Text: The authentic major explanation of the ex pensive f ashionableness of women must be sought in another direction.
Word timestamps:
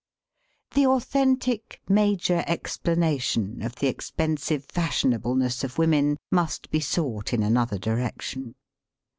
The 0.73 0.87
authentic 0.87 1.79
major 1.87 2.43
explanation 2.47 3.61
of 3.61 3.75
the 3.75 3.87
ex 3.87 4.09
pensive 4.09 4.63
f 4.75 4.89
ashionableness 4.89 5.63
of 5.63 5.77
women 5.77 6.17
must 6.31 6.71
be 6.71 6.79
sought 6.79 7.33
in 7.33 7.43
another 7.43 7.77
direction. 7.77 8.55